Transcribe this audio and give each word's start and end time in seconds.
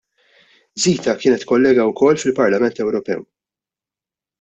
Zita 0.85 1.15
kienet 1.21 1.47
kollega 1.53 1.87
wkoll 1.93 2.21
fil-Parlament 2.25 2.87
Ewropew. 2.87 3.27